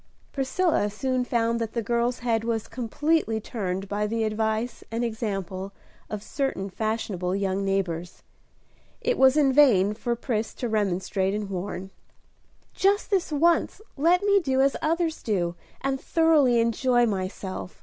[0.31, 5.73] Priscilla soon found that the girl's head was completely turned by the advice and example
[6.09, 8.23] of certain fashionable young neighbors.
[9.01, 11.91] It was in vain for Pris to remonstrate and warn.
[12.73, 17.79] "Just this once let me do as others do, and thoroughly enjoy myself."